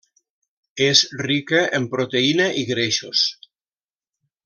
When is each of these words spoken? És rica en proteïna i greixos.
És 0.85 1.01
rica 1.27 1.61
en 1.81 1.87
proteïna 1.93 2.51
i 2.63 2.67
greixos. 2.73 3.27